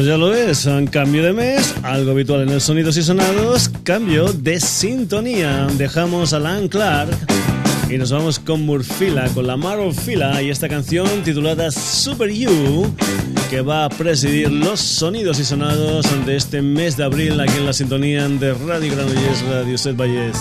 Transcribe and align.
Pues 0.00 0.08
ya 0.08 0.16
lo 0.16 0.32
es, 0.32 0.64
un 0.64 0.86
cambio 0.86 1.22
de 1.22 1.34
mes, 1.34 1.74
algo 1.82 2.12
habitual 2.12 2.40
en 2.40 2.48
el 2.48 2.62
Sonidos 2.62 2.96
y 2.96 3.02
Sonados, 3.02 3.70
cambio 3.82 4.32
de 4.32 4.58
sintonía. 4.58 5.66
Dejamos 5.76 6.32
a 6.32 6.38
Lan 6.38 6.68
Clark 6.68 7.10
y 7.90 7.98
nos 7.98 8.10
vamos 8.10 8.38
con 8.38 8.64
Murfila, 8.64 9.28
con 9.34 9.46
la 9.46 9.58
Marofila 9.58 10.40
y 10.40 10.48
esta 10.48 10.70
canción 10.70 11.06
titulada 11.22 11.70
Super 11.70 12.30
You, 12.30 12.90
que 13.50 13.60
va 13.60 13.84
a 13.84 13.88
presidir 13.90 14.50
los 14.50 14.80
sonidos 14.80 15.38
y 15.38 15.44
sonados 15.44 16.06
de 16.24 16.34
este 16.34 16.62
mes 16.62 16.96
de 16.96 17.04
abril 17.04 17.38
aquí 17.38 17.58
en 17.58 17.66
la 17.66 17.74
sintonía 17.74 18.26
de 18.26 18.54
Radio 18.54 18.94
Granollers, 18.94 19.42
Radio 19.50 19.76
Set 19.76 19.96
Valles. 19.96 20.38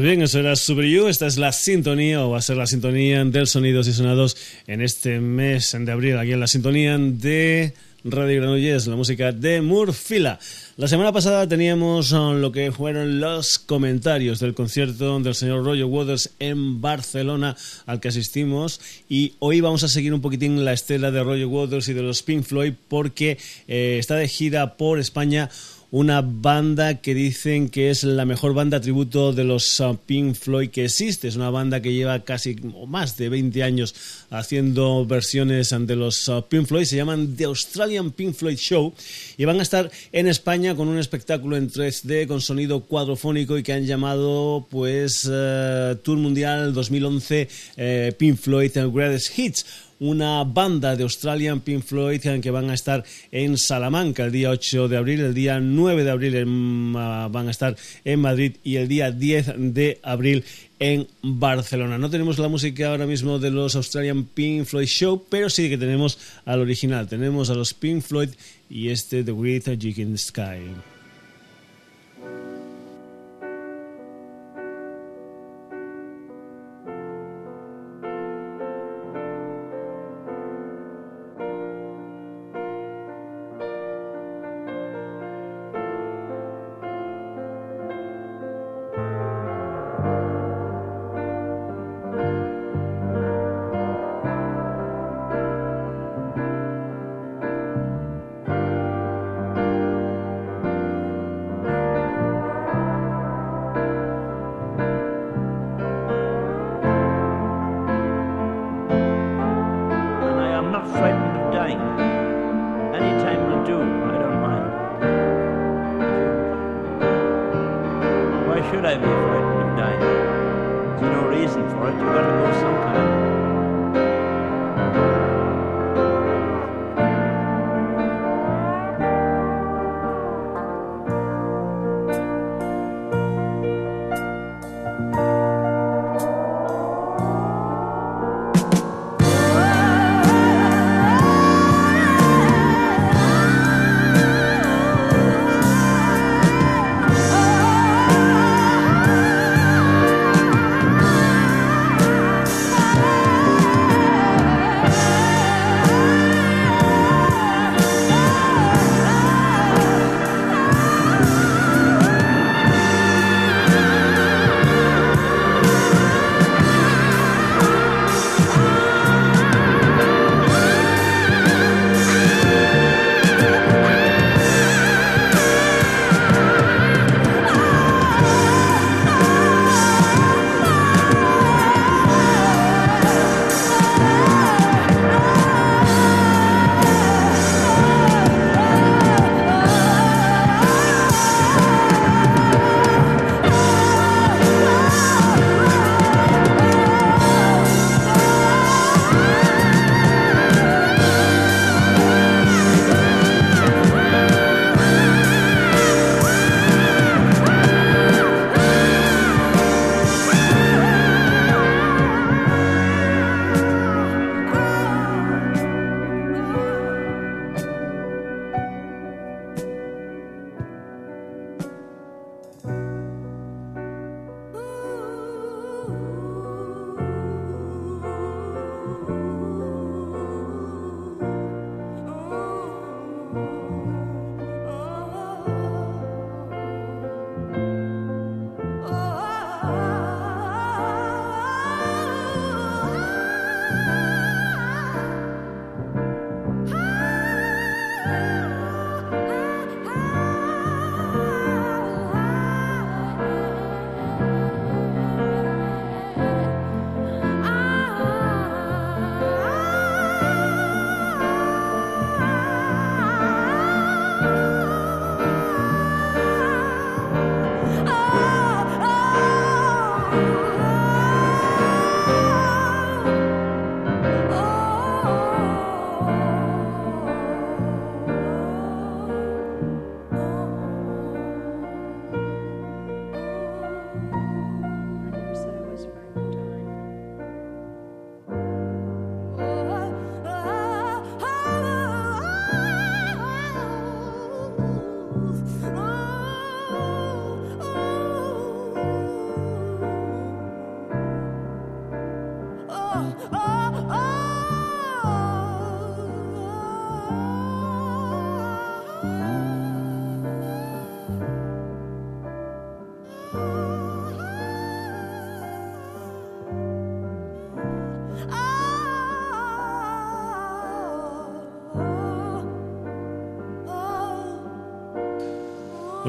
Bien, 0.10 0.24
eso 0.24 0.40
era 0.40 0.56
Super 0.56 0.86
You. 0.86 1.08
Esta 1.08 1.28
es 1.28 1.38
la 1.38 1.52
sintonía, 1.52 2.26
o 2.26 2.32
va 2.32 2.40
a 2.40 2.42
ser 2.42 2.58
la 2.58 2.66
sintonía 2.66 3.24
del 3.26 3.46
Sonidos 3.46 3.88
y 3.88 3.94
Sonados 3.94 4.36
en 4.66 4.82
este 4.82 5.20
mes 5.20 5.78
de 5.80 5.92
abril, 5.92 6.18
aquí 6.18 6.32
en 6.32 6.40
la 6.40 6.48
sintonía 6.48 6.98
de 6.98 7.76
Radio 8.04 8.42
Granollers, 8.42 8.88
la 8.88 8.96
música 8.96 9.32
de 9.32 9.62
Murfila. 9.62 10.40
La 10.78 10.88
semana 10.88 11.12
pasada 11.12 11.48
teníamos 11.48 12.12
uh, 12.12 12.34
lo 12.34 12.52
que 12.52 12.72
fueron 12.72 13.20
los 13.20 13.60
comentarios 13.60 14.40
del 14.40 14.56
concierto 14.56 15.20
del 15.20 15.36
señor 15.36 15.64
Roger 15.64 15.86
Waters 15.86 16.32
en 16.40 16.82
Barcelona 16.82 17.56
al 17.86 18.00
que 18.00 18.08
asistimos 18.08 18.82
y 19.10 19.34
hoy 19.40 19.62
vamos 19.62 19.84
a 19.84 19.90
seguir 19.90 20.14
un 20.14 20.22
poquitín 20.22 20.66
la 20.66 20.74
estela 20.74 21.12
de 21.12 21.24
Roger 21.24 21.46
Waters 21.46 21.90
y 21.90 21.94
de 21.94 22.02
los 22.02 22.24
Pink 22.24 22.44
Floyd 22.44 22.74
porque 22.88 23.38
eh, 23.68 23.98
está 24.00 24.16
de 24.16 24.28
gira 24.28 24.78
por 24.78 24.98
España 24.98 25.50
una 25.92 26.22
banda 26.22 27.02
que 27.02 27.16
dicen 27.16 27.70
que 27.70 27.90
es 27.90 28.04
la 28.04 28.26
mejor 28.26 28.54
banda 28.54 28.80
tributo 28.80 29.34
de 29.34 29.44
los 29.44 29.80
uh, 29.80 29.98
Pink 30.06 30.36
Floyd 30.36 30.70
que 30.70 30.86
existe. 30.86 31.28
Es 31.28 31.36
una 31.36 31.50
banda 31.50 31.82
que 31.82 31.94
lleva 31.94 32.24
casi 32.24 32.56
más 32.88 33.18
de 33.18 33.30
20 33.30 33.64
años 33.64 33.96
haciendo 34.30 35.06
versiones 35.06 35.70
de 35.78 35.96
los 35.96 36.28
uh, 36.28 36.44
Pink 36.48 36.68
Floyd. 36.68 36.86
Se 36.86 36.96
llaman 36.96 37.36
The 37.36 37.46
Australian 37.46 38.12
Pink 38.12 38.36
Floyd 38.36 38.58
Show 38.58 38.94
y 39.38 39.46
van 39.46 39.60
a 39.60 39.64
estar 39.64 39.90
en 40.12 40.28
España 40.28 40.76
con 40.76 40.88
un 40.88 41.00
espectáculo 41.00 41.58
en 41.58 41.70
3D 41.70 42.28
con 42.28 42.42
sonido 42.42 42.82
cuadrofónico 42.82 43.58
y 43.58 43.64
que 43.64 43.74
han 43.74 43.86
llamado 43.86 44.68
pues 44.70 45.26
uh, 45.26 45.96
Tour 46.04 46.18
Mundial 46.18 46.74
2011 46.74 47.48
eh, 47.78 48.14
Pink 48.18 48.38
Floyd 48.38 48.72
Greatest 48.94 49.38
Hits 49.38 49.66
una 50.00 50.44
banda 50.44 50.96
de 50.96 51.04
Australian 51.04 51.62
Pink 51.62 51.84
Floyd 51.84 52.22
que 52.42 52.52
van 52.52 52.70
a 52.70 52.74
estar 52.74 53.04
en 53.32 53.58
Salamanca 53.58 54.26
el 54.26 54.32
día 54.32 54.50
8 54.50 54.88
de 54.88 54.98
abril, 54.98 55.22
el 55.22 55.34
día 55.34 55.60
9 55.60 56.04
de 56.04 56.12
abril 56.12 56.46
van 56.46 57.48
a 57.48 57.52
estar 57.52 57.76
en 58.06 58.20
Madrid 58.20 58.58
y 58.64 58.78
el 58.78 58.88
día 58.88 59.12
10 59.12 59.54
de 59.58 60.00
abril 60.04 60.44
en 60.80 61.08
Barcelona. 61.22 61.98
No 61.98 62.10
tenemos 62.10 62.40
la 62.40 62.48
música 62.48 62.90
ahora 62.90 63.06
mismo 63.06 63.38
de 63.40 63.52
los 63.52 63.76
Australian 63.76 64.26
Pink 64.26 64.66
Floyd 64.66 64.88
Show, 64.88 65.26
pero 65.30 65.50
sí 65.50 65.70
que 65.70 65.78
tenemos 65.78 66.18
al 66.46 66.62
original. 66.62 67.08
Tenemos 67.08 67.50
a 67.50 67.56
los 67.56 67.74
Pink 67.74 68.02
Floyd 68.02 68.30
y 68.70 68.90
este 68.90 69.24
The 69.24 69.34
Great 69.34 69.78
Chicken 69.78 70.18
Sky. 70.18 70.89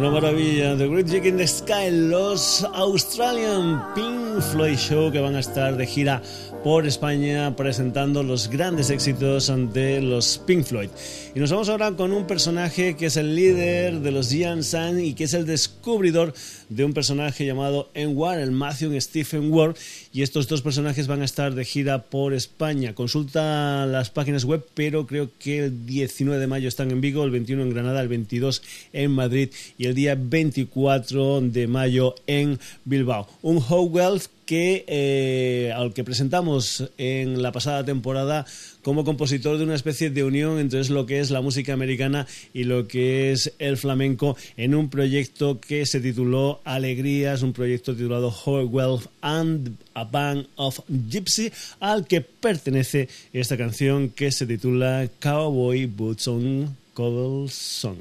Una 0.00 0.08
maravilla. 0.08 0.74
The 0.78 0.86
Great 0.88 1.08
Jig 1.08 1.26
in 1.26 1.36
the 1.36 1.46
Sky, 1.46 1.90
los 1.90 2.64
Australian 2.64 3.82
Pink 3.94 4.40
Floyd 4.40 4.78
Show 4.78 5.12
que 5.12 5.20
van 5.20 5.36
a 5.36 5.40
estar 5.40 5.76
de 5.76 5.84
gira 5.84 6.22
por 6.62 6.86
España 6.86 7.56
presentando 7.56 8.22
los 8.22 8.50
grandes 8.50 8.90
éxitos 8.90 9.50
de 9.72 10.00
los 10.02 10.38
Pink 10.38 10.64
Floyd. 10.64 10.90
Y 11.34 11.38
nos 11.38 11.50
vamos 11.50 11.68
ahora 11.68 11.92
con 11.92 12.12
un 12.12 12.26
personaje 12.26 12.96
que 12.96 13.06
es 13.06 13.16
el 13.16 13.34
líder 13.34 14.00
de 14.00 14.10
los 14.10 14.28
Giant 14.28 14.62
Sun 14.62 15.00
y 15.00 15.14
que 15.14 15.24
es 15.24 15.32
el 15.32 15.46
descubridor 15.46 16.34
de 16.68 16.84
un 16.84 16.92
personaje 16.92 17.46
llamado 17.46 17.88
Enwar, 17.94 18.40
el 18.40 18.50
Matthew 18.50 19.00
Stephen 19.00 19.52
Ward. 19.52 19.76
Y 20.12 20.22
estos 20.22 20.48
dos 20.48 20.60
personajes 20.60 21.06
van 21.06 21.22
a 21.22 21.24
estar 21.24 21.54
de 21.54 21.64
gira 21.64 22.02
por 22.02 22.34
España. 22.34 22.94
Consulta 22.94 23.86
las 23.86 24.10
páginas 24.10 24.44
web, 24.44 24.66
pero 24.74 25.06
creo 25.06 25.30
que 25.38 25.64
el 25.64 25.86
19 25.86 26.40
de 26.40 26.46
mayo 26.46 26.68
están 26.68 26.90
en 26.90 27.00
Vigo, 27.00 27.24
el 27.24 27.30
21 27.30 27.62
en 27.62 27.70
Granada, 27.70 28.02
el 28.02 28.08
22 28.08 28.62
en 28.92 29.10
Madrid 29.12 29.50
y 29.78 29.86
el 29.86 29.94
día 29.94 30.14
24 30.18 31.40
de 31.40 31.66
mayo 31.66 32.14
en 32.26 32.58
Bilbao. 32.84 33.28
Un 33.42 33.64
Wealth 33.70 34.26
que 34.50 34.84
eh, 34.88 35.72
al 35.76 35.94
que 35.94 36.02
presentamos 36.02 36.90
en 36.98 37.40
la 37.40 37.52
pasada 37.52 37.84
temporada 37.84 38.44
como 38.82 39.04
compositor 39.04 39.58
de 39.58 39.62
una 39.62 39.76
especie 39.76 40.10
de 40.10 40.24
unión 40.24 40.58
entre 40.58 40.82
lo 40.88 41.06
que 41.06 41.20
es 41.20 41.30
la 41.30 41.40
música 41.40 41.72
americana 41.72 42.26
y 42.52 42.64
lo 42.64 42.88
que 42.88 43.30
es 43.30 43.52
el 43.60 43.76
flamenco 43.76 44.36
en 44.56 44.74
un 44.74 44.90
proyecto 44.90 45.60
que 45.60 45.86
se 45.86 46.00
tituló 46.00 46.60
Alegrías, 46.64 47.42
un 47.42 47.52
proyecto 47.52 47.94
titulado 47.94 48.34
Wealth 48.44 49.06
and 49.20 49.76
a 49.94 50.02
Band 50.02 50.48
of 50.56 50.80
Gypsy, 50.88 51.52
al 51.78 52.08
que 52.08 52.20
pertenece 52.20 53.08
esta 53.32 53.56
canción 53.56 54.08
que 54.08 54.32
se 54.32 54.46
titula 54.46 55.08
Cowboy 55.20 55.86
Boots 55.86 56.26
on 56.26 56.76
Cobble 56.94 57.48
Song. 57.50 57.98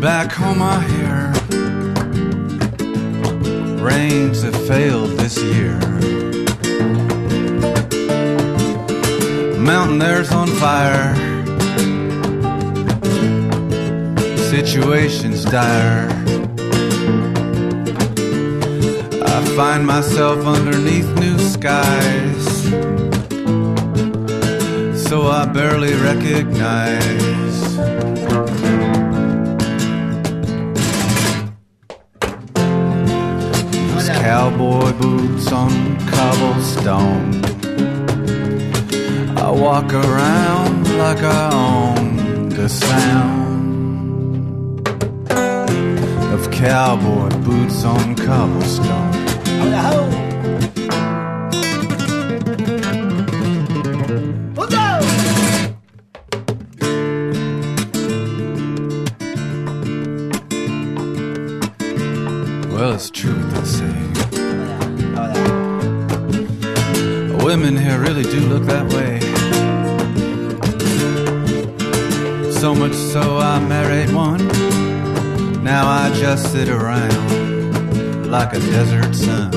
back 0.00 0.30
home 0.30 0.62
I 0.62 0.80
hear 0.80 1.32
rains 3.82 4.42
have 4.42 4.54
failed 4.66 5.10
this 5.18 5.42
year. 5.42 5.78
Mountain 9.58 9.98
there's 9.98 10.30
on 10.30 10.48
fire. 10.48 11.14
Situation's 14.50 15.44
dire. 15.44 16.08
I 19.34 19.38
find 19.56 19.86
myself 19.86 20.44
underneath 20.46 21.08
new 21.18 21.38
skies. 21.38 22.44
So 25.08 25.28
I 25.28 25.46
barely 25.46 25.94
recognize 25.94 27.48
cowboy 34.28 34.92
boots 34.92 35.50
on 35.52 35.70
cobblestone. 36.06 37.42
I 39.38 39.50
walk 39.50 39.94
around 39.94 40.98
like 40.98 41.22
I 41.22 41.50
own 41.54 42.50
the 42.50 42.68
sound 42.68 44.86
of 46.34 46.50
cowboy 46.50 47.30
boots 47.38 47.84
on 47.84 48.14
cobblestone. 48.16 50.17
sit 76.38 76.68
around 76.68 78.30
like 78.30 78.52
a 78.52 78.60
desert 78.60 79.12
sun. 79.14 79.50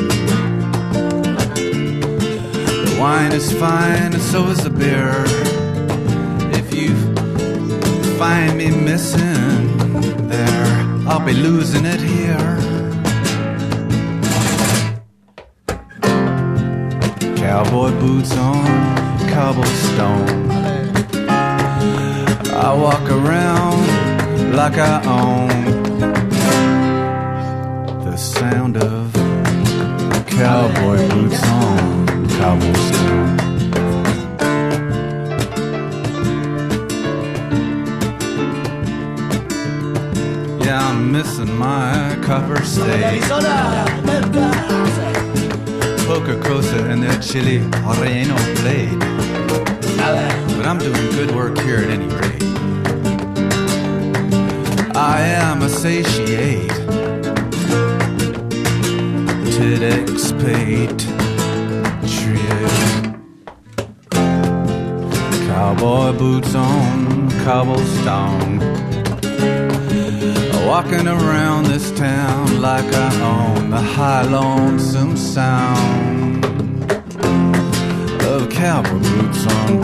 The 2.83 2.97
wine 2.99 3.31
is 3.33 3.53
fine, 3.53 4.13
and 4.13 4.21
so 4.21 4.47
is 4.47 4.63
the 4.63 4.71
beer. 4.71 5.23
If 6.59 6.73
you 6.73 6.95
find 8.17 8.57
me 8.57 8.71
missing 8.71 9.77
there, 10.27 10.65
I'll 11.07 11.23
be 11.23 11.33
losing 11.33 11.85
it 11.85 12.01
here. 12.01 12.57
Cowboy 17.37 17.91
boots 17.99 18.35
on 18.37 18.65
cobblestone. 19.29 20.51
I 22.49 22.73
walk 22.73 23.09
around 23.09 23.85
like 24.55 24.77
I 24.77 25.01
own 25.05 25.70
cowboy 30.41 30.97
boots 31.09 31.43
on 31.43 32.27
cobblestone. 32.29 33.37
Yeah, 40.61 40.89
I'm 40.89 41.11
missing 41.11 41.55
my 41.55 42.17
copper 42.23 42.63
steak. 42.63 43.21
Poca 46.07 46.35
cosa 46.41 46.89
and 46.89 47.03
that 47.03 47.21
chili 47.21 47.59
relleno 47.85 48.35
blade. 48.61 48.97
But 50.57 50.65
I'm 50.65 50.79
doing 50.79 51.11
good 51.11 51.35
work 51.35 51.59
here 51.59 51.77
at 51.77 51.91
any 51.91 52.07
rate. 52.07 52.41
I 54.95 55.21
am 55.21 55.61
a 55.61 55.69
satiate. 55.69 56.71
Tidex 59.61 60.30
Patriot. 60.41 61.11
Cowboy 65.45 66.17
boots 66.17 66.55
on 66.55 67.29
cobblestone. 67.43 68.59
Walking 70.65 71.07
around 71.07 71.65
this 71.65 71.91
town 71.91 72.59
like 72.59 72.91
I 72.91 73.21
own 73.21 73.69
the 73.69 73.81
high 73.81 74.23
lonesome 74.23 75.15
sound 75.15 76.45
of 78.23 78.49
cowboy 78.49 78.97
boots 78.97 79.45
on 79.45 79.81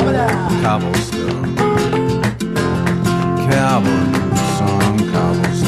cobblestone. 0.63 1.55
Cowboy 3.51 4.05
boots 4.11 4.61
on 4.61 5.11
cobblestone. 5.11 5.66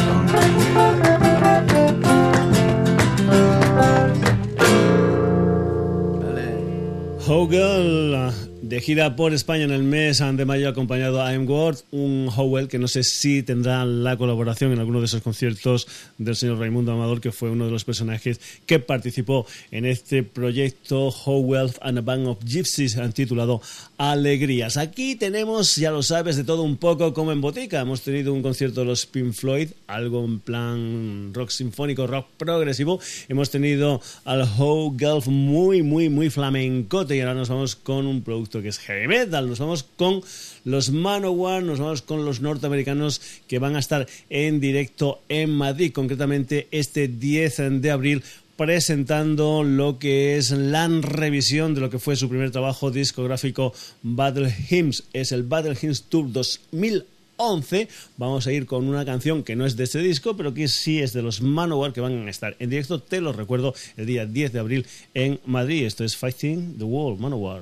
Hogle 7.29 8.33
de 8.79 8.85
gira 8.85 9.17
por 9.17 9.33
España 9.33 9.65
en 9.65 9.71
el 9.71 9.83
mes 9.83 10.19
de 10.19 10.45
mayo 10.45 10.69
acompañado 10.69 11.21
a 11.21 11.33
M. 11.33 11.45
Ward, 11.45 11.79
un 11.91 12.29
Howell 12.33 12.69
que 12.69 12.79
no 12.79 12.87
sé 12.87 13.03
si 13.03 13.43
tendrá 13.43 13.83
la 13.83 14.15
colaboración 14.15 14.71
en 14.71 14.79
alguno 14.79 14.99
de 14.99 15.07
esos 15.07 15.21
conciertos 15.21 15.85
del 16.17 16.37
señor 16.37 16.59
Raimundo 16.59 16.93
Amador, 16.93 17.19
que 17.19 17.33
fue 17.33 17.49
uno 17.49 17.65
de 17.65 17.71
los 17.71 17.83
personajes 17.83 18.39
que 18.65 18.79
participó 18.79 19.45
en 19.71 19.85
este 19.85 20.23
proyecto 20.23 21.09
Howell 21.09 21.71
and 21.81 21.97
a 21.97 22.01
Band 22.01 22.27
of 22.27 22.37
Gypsies 22.45 22.97
titulado 23.13 23.61
Alegrías. 23.97 24.77
Aquí 24.77 25.17
tenemos, 25.17 25.75
ya 25.75 25.91
lo 25.91 26.01
sabes, 26.01 26.37
de 26.37 26.45
todo 26.45 26.63
un 26.63 26.77
poco 26.77 27.13
como 27.13 27.33
en 27.33 27.41
botica. 27.41 27.81
Hemos 27.81 28.01
tenido 28.01 28.33
un 28.33 28.41
concierto 28.41 28.79
de 28.79 28.85
los 28.85 29.05
Pink 29.05 29.33
Floyd, 29.33 29.71
algo 29.87 30.23
en 30.23 30.39
plan 30.39 31.33
rock 31.33 31.49
sinfónico, 31.49 32.07
rock 32.07 32.27
progresivo. 32.37 33.01
Hemos 33.27 33.49
tenido 33.49 33.99
al 34.23 34.43
How 34.43 34.95
Gulf 34.97 35.27
muy, 35.27 35.83
muy, 35.83 36.07
muy 36.07 36.29
flamencote 36.29 37.17
y 37.17 37.19
ahora 37.19 37.33
nos 37.33 37.49
vamos 37.49 37.75
con 37.75 38.07
un 38.07 38.21
producto 38.21 38.61
que 38.61 38.68
es 38.69 38.79
heavy 38.79 39.07
metal. 39.07 39.49
Nos 39.49 39.59
vamos 39.59 39.83
con 39.83 40.21
los 40.63 40.91
Manowar, 40.91 41.63
nos 41.63 41.79
vamos 41.79 42.01
con 42.01 42.25
los 42.25 42.41
norteamericanos 42.41 43.21
que 43.47 43.59
van 43.59 43.75
a 43.75 43.79
estar 43.79 44.07
en 44.29 44.59
directo 44.59 45.21
en 45.29 45.51
Madrid, 45.51 45.91
concretamente 45.91 46.67
este 46.71 47.07
10 47.07 47.81
de 47.81 47.91
abril 47.91 48.23
presentando 48.59 49.63
lo 49.63 49.99
que 49.99 50.35
es 50.35 50.51
la 50.51 50.85
revisión 50.89 51.73
de 51.73 51.79
lo 51.79 51.89
que 51.89 51.97
fue 51.97 52.17
su 52.17 52.27
primer 52.27 52.51
trabajo 52.51 52.91
discográfico 52.91 53.73
Battle 54.03 54.53
Hymns. 54.69 55.05
Es 55.13 55.31
el 55.31 55.43
Battle 55.43 55.77
Hymns 55.81 56.03
Tour 56.09 56.29
2011. 56.29 57.87
Vamos 58.17 58.47
a 58.47 58.51
ir 58.51 58.65
con 58.65 58.85
una 58.89 59.05
canción 59.05 59.45
que 59.45 59.55
no 59.55 59.65
es 59.65 59.77
de 59.77 59.85
este 59.85 59.99
disco, 59.99 60.35
pero 60.35 60.53
que 60.53 60.67
sí 60.67 60.99
es 60.99 61.13
de 61.13 61.21
los 61.21 61.41
Manowar 61.41 61.93
que 61.93 62.01
van 62.01 62.27
a 62.27 62.29
estar 62.29 62.57
en 62.59 62.69
directo. 62.69 63.01
Te 63.01 63.21
lo 63.21 63.31
recuerdo 63.31 63.73
el 63.95 64.05
día 64.05 64.25
10 64.25 64.51
de 64.51 64.59
abril 64.59 64.85
en 65.13 65.39
Madrid. 65.45 65.85
Esto 65.85 66.03
es 66.03 66.17
Fighting 66.17 66.77
the 66.77 66.83
World, 66.83 67.21
Manowar. 67.21 67.61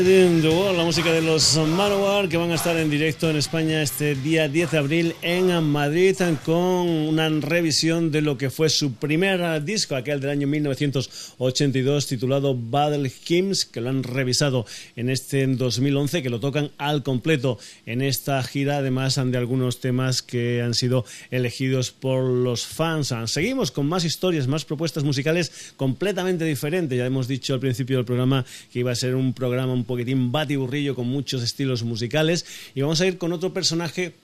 Fighting 0.00 0.40
the 0.40 0.48
World, 0.48 0.59
la 0.59 0.59
música 0.90 1.12
de 1.12 1.22
los 1.22 1.56
Manowar 1.56 2.28
que 2.28 2.36
van 2.36 2.50
a 2.50 2.56
estar 2.56 2.76
en 2.76 2.90
directo 2.90 3.30
en 3.30 3.36
España 3.36 3.80
este 3.80 4.16
día 4.16 4.48
10 4.48 4.72
de 4.72 4.78
abril 4.78 5.14
en 5.22 5.62
Madrid 5.62 6.16
con 6.44 6.58
una 6.58 7.28
revisión 7.28 8.10
de 8.10 8.22
lo 8.22 8.36
que 8.36 8.50
fue 8.50 8.68
su 8.68 8.94
primer 8.94 9.64
disco, 9.64 9.94
aquel 9.94 10.20
del 10.20 10.30
año 10.30 10.48
1982 10.48 12.08
titulado 12.08 12.56
Battle 12.58 13.08
Hymns, 13.08 13.66
que 13.66 13.80
lo 13.80 13.88
han 13.88 14.02
revisado 14.02 14.66
en 14.96 15.10
este 15.10 15.46
2011, 15.46 16.24
que 16.24 16.28
lo 16.28 16.40
tocan 16.40 16.72
al 16.76 17.04
completo 17.04 17.60
en 17.86 18.02
esta 18.02 18.42
gira, 18.42 18.78
además 18.78 19.14
de 19.14 19.38
algunos 19.38 19.78
temas 19.78 20.22
que 20.22 20.60
han 20.60 20.74
sido 20.74 21.04
elegidos 21.30 21.92
por 21.92 22.24
los 22.24 22.66
fans. 22.66 23.14
Seguimos 23.26 23.70
con 23.70 23.86
más 23.86 24.04
historias, 24.04 24.48
más 24.48 24.64
propuestas 24.64 25.04
musicales 25.04 25.72
completamente 25.76 26.44
diferentes. 26.44 26.98
Ya 26.98 27.06
hemos 27.06 27.28
dicho 27.28 27.54
al 27.54 27.60
principio 27.60 27.98
del 27.98 28.06
programa 28.06 28.44
que 28.72 28.80
iba 28.80 28.90
a 28.90 28.96
ser 28.96 29.14
un 29.14 29.34
programa 29.34 29.72
un 29.72 29.84
poquitín 29.84 30.32
batiburrillo 30.32 30.79
con 30.94 31.06
muchos 31.06 31.42
estilos 31.42 31.82
musicales. 31.82 32.46
Y 32.74 32.80
vamos 32.80 33.00
a 33.00 33.06
ir 33.06 33.18
con 33.18 33.32
otro 33.32 33.52
personaje 33.52 34.14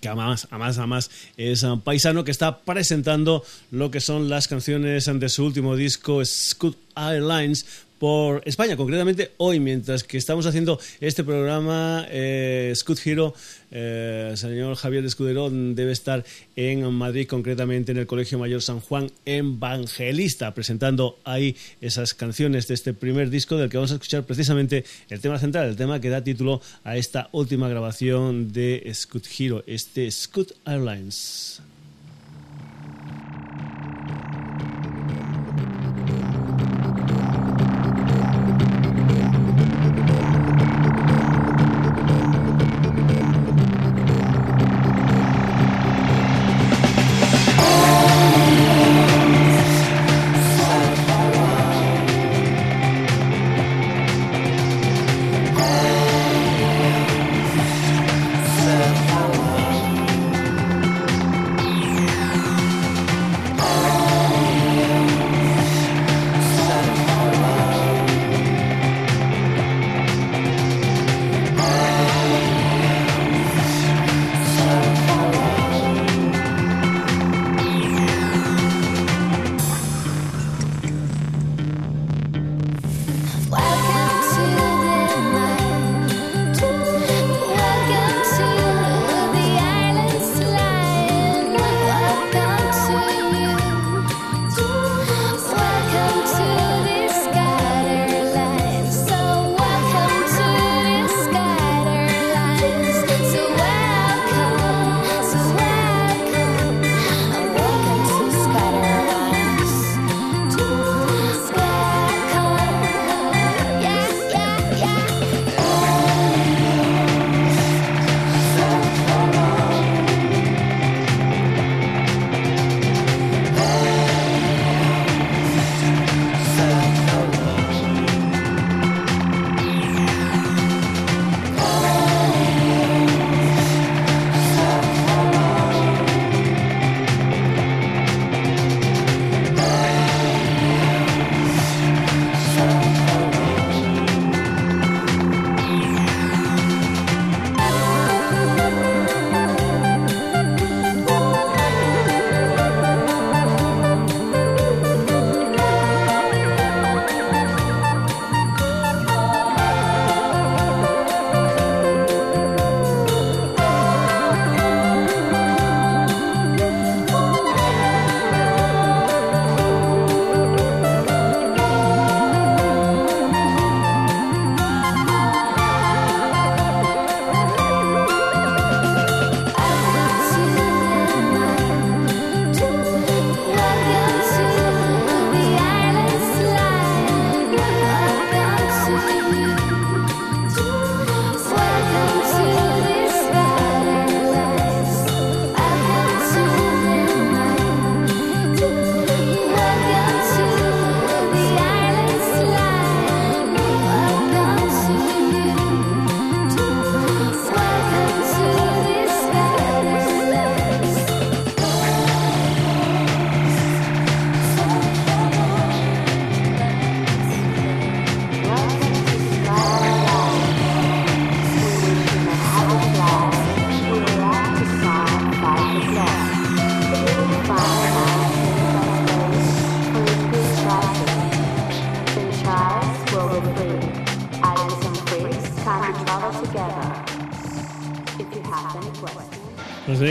que 0.00 0.08
además, 0.08 0.46
además, 0.50 0.78
además 0.78 1.10
es 1.36 1.62
un 1.62 1.80
paisano 1.80 2.22
que 2.24 2.30
está 2.30 2.60
presentando 2.60 3.42
lo 3.70 3.90
que 3.90 4.00
son 4.00 4.28
las 4.28 4.46
canciones 4.46 5.06
de 5.06 5.28
su 5.28 5.44
último 5.44 5.76
disco, 5.76 6.22
Scoot 6.24 6.76
Airlines, 6.94 7.66
por 7.98 8.42
España, 8.44 8.76
concretamente 8.76 9.32
hoy, 9.38 9.60
mientras 9.60 10.04
que 10.04 10.18
estamos 10.18 10.46
haciendo 10.46 10.78
este 11.00 11.24
programa, 11.24 12.06
eh, 12.08 12.72
Scoot 12.74 12.98
Hero, 13.04 13.34
eh, 13.70 14.32
señor 14.36 14.76
Javier 14.76 15.02
de 15.02 15.08
Escudero, 15.08 15.50
debe 15.50 15.92
estar 15.92 16.24
en 16.56 16.90
Madrid, 16.92 17.26
concretamente 17.26 17.92
en 17.92 17.98
el 17.98 18.06
Colegio 18.06 18.38
Mayor 18.38 18.62
San 18.62 18.80
Juan 18.80 19.10
Evangelista, 19.26 20.54
presentando 20.54 21.18
ahí 21.24 21.56
esas 21.80 22.14
canciones 22.14 22.68
de 22.68 22.74
este 22.74 22.94
primer 22.94 23.30
disco 23.30 23.56
del 23.56 23.68
que 23.68 23.76
vamos 23.76 23.92
a 23.92 23.94
escuchar 23.94 24.24
precisamente 24.24 24.84
el 25.08 25.20
tema 25.20 25.38
central, 25.38 25.68
el 25.68 25.76
tema 25.76 26.00
que 26.00 26.08
da 26.08 26.22
título 26.22 26.60
a 26.84 26.96
esta 26.96 27.28
última 27.32 27.68
grabación 27.68 28.52
de 28.52 28.90
Scoot 28.94 29.26
Hero, 29.38 29.64
este 29.66 30.10
Scoot 30.10 30.52
Airlines. 30.64 31.60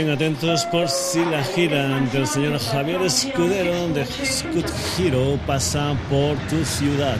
Atentos 0.06 0.64
por 0.66 0.88
si 0.88 1.24
la 1.24 1.42
gira 1.42 1.98
del 2.12 2.26
señor 2.26 2.58
Javier 2.60 3.02
Escudero 3.02 3.88
de 3.88 4.06
Scoot 4.06 4.70
Hero 4.96 5.38
pasa 5.44 5.96
por 6.08 6.36
tu 6.48 6.64
ciudad. 6.64 7.18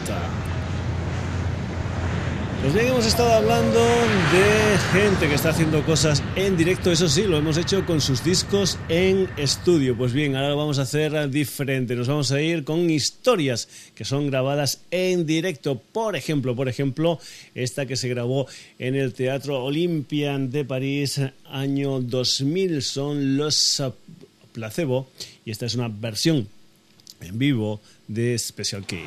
Pues 2.68 2.82
bien, 2.82 2.92
hemos 2.92 3.06
estado 3.06 3.32
hablando 3.32 3.80
de 3.80 4.78
gente 4.92 5.26
que 5.26 5.36
está 5.36 5.48
haciendo 5.48 5.82
cosas 5.86 6.22
en 6.36 6.54
directo, 6.54 6.92
eso 6.92 7.08
sí, 7.08 7.22
lo 7.22 7.38
hemos 7.38 7.56
hecho 7.56 7.86
con 7.86 8.02
sus 8.02 8.22
discos 8.22 8.78
en 8.90 9.26
estudio. 9.38 9.96
Pues 9.96 10.12
bien, 10.12 10.36
ahora 10.36 10.50
lo 10.50 10.58
vamos 10.58 10.78
a 10.78 10.82
hacer 10.82 11.30
diferente, 11.30 11.96
nos 11.96 12.08
vamos 12.08 12.30
a 12.30 12.42
ir 12.42 12.64
con 12.64 12.90
historias 12.90 13.70
que 13.94 14.04
son 14.04 14.26
grabadas 14.26 14.82
en 14.90 15.24
directo. 15.24 15.80
Por 15.80 16.14
ejemplo, 16.14 16.54
por 16.54 16.68
ejemplo, 16.68 17.18
esta 17.54 17.86
que 17.86 17.96
se 17.96 18.10
grabó 18.10 18.46
en 18.78 18.96
el 18.96 19.14
Teatro 19.14 19.64
Olympian 19.64 20.50
de 20.50 20.66
París 20.66 21.22
año 21.46 22.02
2000 22.02 22.82
son 22.82 23.38
los 23.38 23.82
Placebo 24.52 25.08
y 25.46 25.52
esta 25.52 25.64
es 25.64 25.74
una 25.74 25.88
versión 25.88 26.46
en 27.22 27.38
vivo 27.38 27.80
de 28.08 28.38
Special 28.38 28.84
Key. 28.84 29.06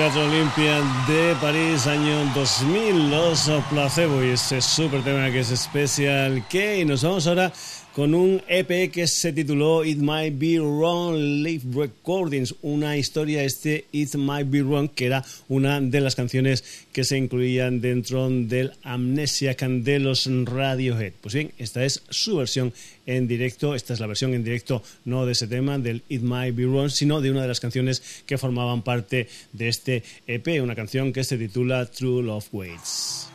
Teatro 0.00 0.24
Olympia 0.24 0.80
de 1.06 1.36
París, 1.42 1.86
año 1.86 2.24
2000, 2.34 3.10
Los 3.10 3.50
Placebo 3.68 4.24
y 4.24 4.30
ese 4.30 4.62
super 4.62 5.02
tema 5.02 5.30
que 5.30 5.40
es 5.40 5.50
especial. 5.50 6.42
Que 6.48 6.82
nos 6.86 7.02
vamos 7.02 7.26
ahora 7.26 7.52
con 7.94 8.14
un 8.14 8.40
EP 8.46 8.90
que 8.90 9.06
se 9.06 9.32
tituló 9.32 9.84
It 9.84 9.98
Might 9.98 10.38
Be 10.38 10.60
Wrong 10.60 11.16
Live 11.16 11.64
Recordings, 11.74 12.54
una 12.62 12.96
historia 12.96 13.42
este 13.42 13.86
It 13.92 14.14
Might 14.14 14.48
Be 14.50 14.62
Wrong 14.62 14.90
que 14.90 15.06
era 15.06 15.24
una 15.48 15.80
de 15.80 16.00
las 16.00 16.14
canciones 16.14 16.64
que 16.92 17.04
se 17.04 17.18
incluían 17.18 17.80
dentro 17.80 18.28
del 18.30 18.72
Amnesia 18.82 19.56
de 19.58 19.98
los 19.98 20.26
Radiohead. 20.26 21.12
Pues 21.20 21.34
bien, 21.34 21.52
esta 21.58 21.84
es 21.84 22.02
su 22.10 22.36
versión 22.36 22.72
en 23.06 23.26
directo, 23.26 23.74
esta 23.74 23.94
es 23.94 24.00
la 24.00 24.06
versión 24.06 24.34
en 24.34 24.44
directo 24.44 24.82
no 25.04 25.26
de 25.26 25.32
ese 25.32 25.48
tema 25.48 25.78
del 25.78 26.02
It 26.08 26.22
Might 26.22 26.54
Be 26.54 26.66
Wrong, 26.66 26.90
sino 26.90 27.20
de 27.20 27.30
una 27.30 27.42
de 27.42 27.48
las 27.48 27.60
canciones 27.60 28.22
que 28.26 28.38
formaban 28.38 28.82
parte 28.82 29.28
de 29.52 29.68
este 29.68 30.02
EP, 30.26 30.62
una 30.62 30.76
canción 30.76 31.12
que 31.12 31.24
se 31.24 31.38
titula 31.38 31.86
True 31.86 32.22
Love 32.22 32.46
Waits. 32.52 33.29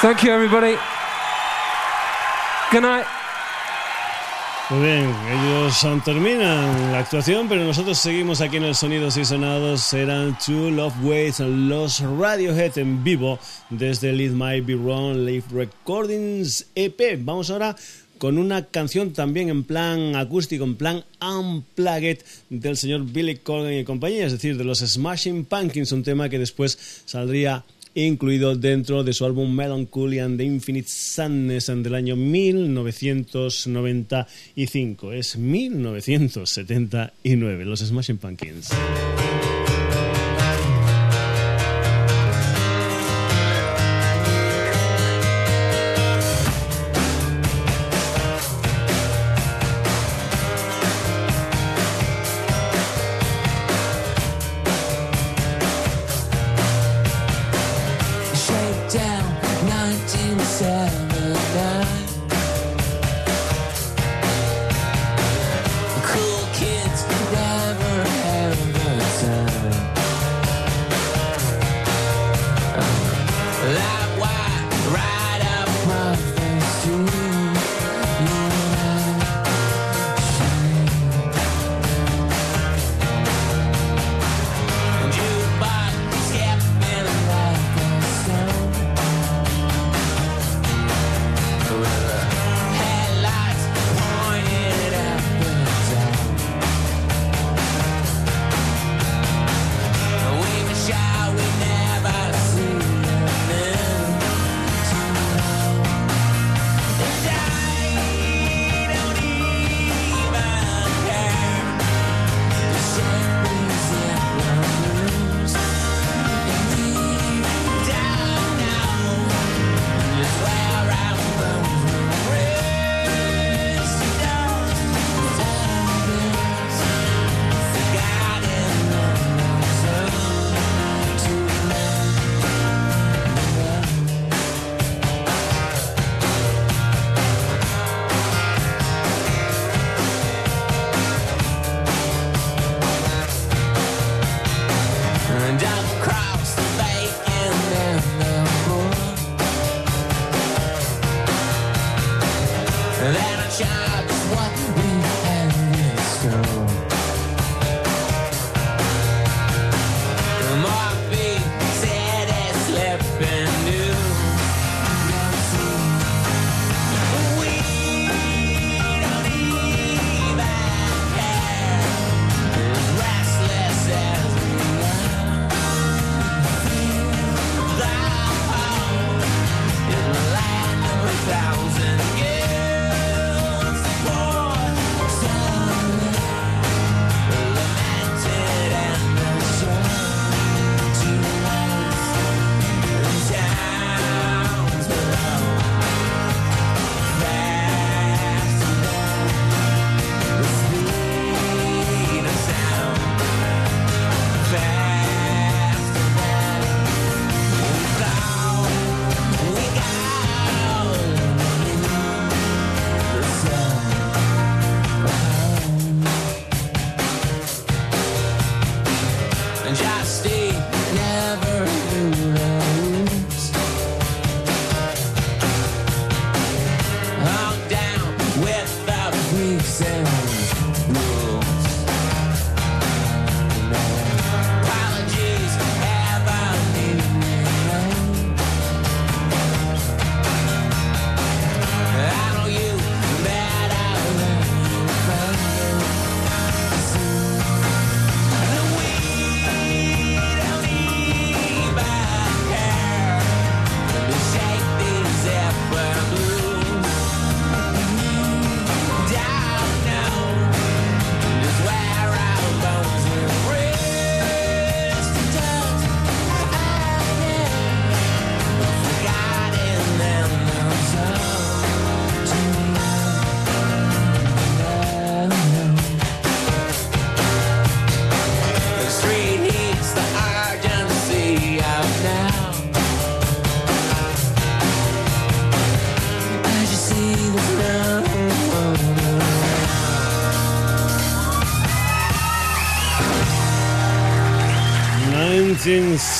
Thank 0.00 0.22
you, 0.22 0.32
everybody. 0.32 0.78
Good 2.72 2.80
night. 2.80 3.04
Muy 4.70 4.80
bien, 4.80 5.14
ellos 5.28 5.86
terminan 6.06 6.92
la 6.92 7.00
actuación, 7.00 7.46
pero 7.50 7.64
nosotros 7.64 7.98
seguimos 7.98 8.40
aquí 8.40 8.56
en 8.56 8.64
el 8.64 8.74
Sonidos 8.74 9.18
y 9.18 9.26
Sonados. 9.26 9.92
Eran 9.92 10.38
Two 10.38 10.70
Love 10.70 10.94
Ways, 11.02 11.40
los 11.40 12.00
Radiohead 12.00 12.78
en 12.78 13.04
vivo 13.04 13.38
desde 13.68 14.14
It 14.14 14.32
Might 14.32 14.64
Be 14.64 14.74
Wrong 14.74 15.16
Live 15.16 15.44
Recordings 15.52 16.68
EP. 16.74 17.18
Vamos 17.18 17.50
ahora 17.50 17.76
con 18.16 18.38
una 18.38 18.64
canción 18.64 19.12
también 19.12 19.50
en 19.50 19.64
plan 19.64 20.16
acústico, 20.16 20.64
en 20.64 20.76
plan 20.76 21.04
unplugged 21.20 22.20
del 22.48 22.78
señor 22.78 23.04
Billy 23.04 23.36
Corgan 23.36 23.74
y 23.74 23.84
compañía, 23.84 24.24
es 24.24 24.32
decir, 24.32 24.56
de 24.56 24.64
los 24.64 24.78
Smashing 24.78 25.44
Pumpkins, 25.44 25.92
un 25.92 26.04
tema 26.04 26.30
que 26.30 26.38
después 26.38 27.02
saldría 27.04 27.64
incluido 27.94 28.56
dentro 28.56 29.04
de 29.04 29.12
su 29.12 29.24
álbum 29.24 29.54
Melancholy 29.54 30.18
and 30.20 30.38
the 30.38 30.44
Infinite 30.44 30.88
Sadness 30.88 31.66
del 31.66 31.94
año 31.94 32.16
1995. 32.16 35.12
Es 35.12 35.36
1979, 35.36 37.64
los 37.64 37.80
Smashing 37.80 38.18
Pumpkins. 38.18 38.70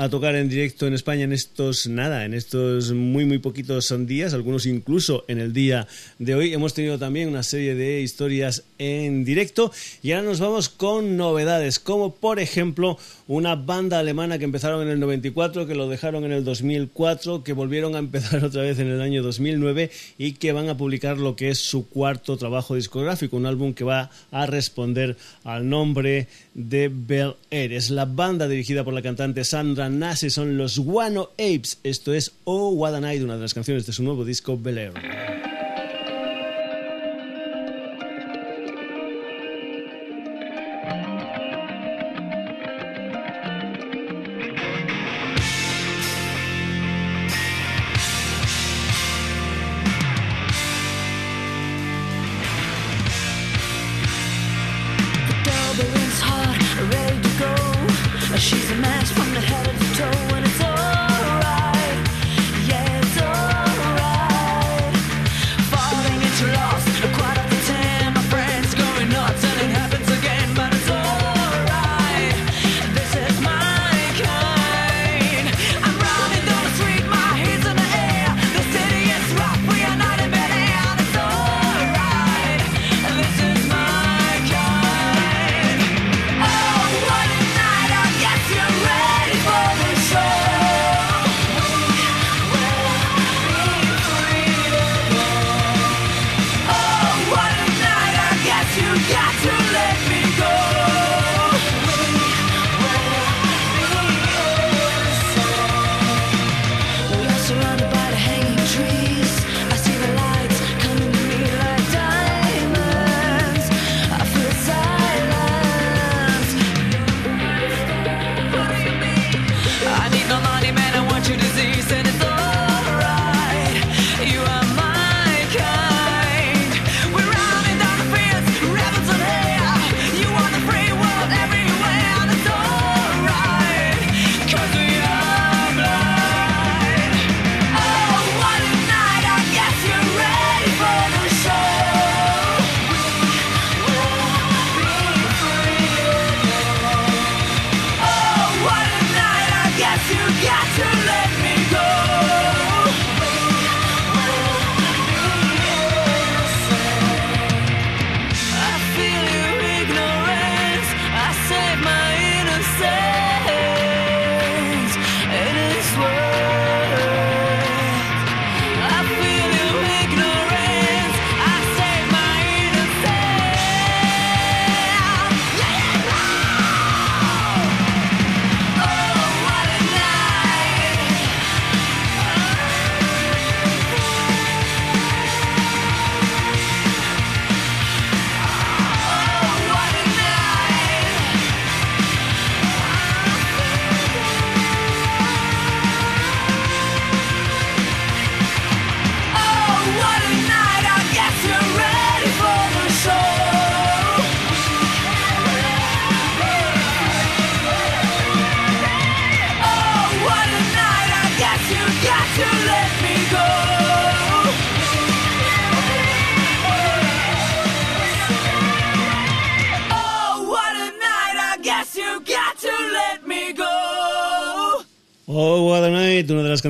a 0.00 0.08
tocar 0.08 0.36
en 0.36 0.48
directo 0.48 0.86
en 0.86 0.94
España 0.94 1.24
en 1.24 1.32
estos, 1.32 1.88
nada, 1.88 2.24
en 2.24 2.32
estos 2.32 2.92
muy, 2.92 3.24
muy 3.24 3.38
poquitos 3.38 3.92
días, 4.06 4.32
algunos 4.32 4.64
incluso 4.64 5.24
en 5.26 5.40
el 5.40 5.52
día 5.52 5.88
de 6.20 6.36
hoy. 6.36 6.54
Hemos 6.54 6.72
tenido 6.72 7.00
también 7.00 7.28
una 7.28 7.42
serie 7.42 7.74
de 7.74 8.00
historias 8.00 8.62
en 8.78 9.24
directo 9.24 9.72
y 10.00 10.12
ahora 10.12 10.28
nos 10.28 10.38
vamos 10.38 10.68
con 10.68 11.16
novedades, 11.16 11.80
como 11.80 12.14
por 12.14 12.38
ejemplo 12.38 12.96
una 13.28 13.56
banda 13.56 13.98
alemana 13.98 14.38
que 14.38 14.44
empezaron 14.44 14.82
en 14.82 14.88
el 14.88 14.98
94, 15.00 15.66
que 15.66 15.74
lo 15.74 15.88
dejaron 15.88 16.24
en 16.24 16.32
el 16.32 16.44
2004, 16.44 17.44
que 17.44 17.52
volvieron 17.52 17.94
a 17.94 17.98
empezar 17.98 18.42
otra 18.44 18.62
vez 18.62 18.78
en 18.78 18.88
el 18.88 19.02
año 19.02 19.22
2009 19.22 19.90
y 20.16 20.32
que 20.32 20.52
van 20.52 20.68
a 20.68 20.76
publicar 20.76 21.18
lo 21.18 21.36
que 21.36 21.50
es 21.50 21.58
su 21.58 21.88
cuarto 21.88 22.38
trabajo 22.38 22.74
discográfico, 22.74 23.36
un 23.36 23.46
álbum 23.46 23.74
que 23.74 23.84
va 23.84 24.10
a 24.30 24.46
responder 24.46 25.16
al 25.44 25.68
nombre 25.68 26.26
de 26.54 26.90
Bel 26.92 27.34
Air. 27.50 27.74
Es 27.74 27.90
la 27.90 28.06
banda 28.06 28.48
dirigida 28.48 28.82
por 28.82 28.94
la 28.94 29.02
cantante 29.02 29.44
Sandra 29.44 29.90
nace 29.90 30.30
son 30.30 30.56
los 30.56 30.78
Guano 30.78 31.30
Apes. 31.34 31.78
Esto 31.84 32.14
es 32.14 32.32
Oh 32.44 32.70
What 32.70 32.94
a 32.94 33.00
Night, 33.00 33.22
una 33.22 33.36
de 33.36 33.42
las 33.42 33.54
canciones 33.54 33.86
de 33.86 33.92
su 33.92 34.02
nuevo 34.02 34.24
disco 34.24 34.58
Bel 34.58 34.78
Air. 34.78 35.37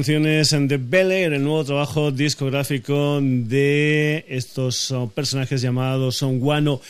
Canciones 0.09 0.57
de 0.71 0.79
Bel 0.79 1.13
Air, 1.13 1.35
el 1.35 1.43
nuevo 1.45 1.63
trabajo 1.67 2.11
discográfico 2.11 3.21
de 3.21 4.25
estos 4.27 4.95
personajes 5.15 5.61
llamados 5.61 6.17
Son 6.17 6.41
Guano 6.41 6.81